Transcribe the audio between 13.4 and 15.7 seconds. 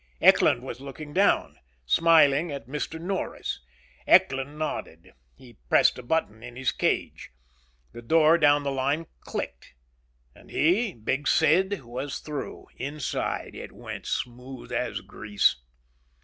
It went smooth as grease.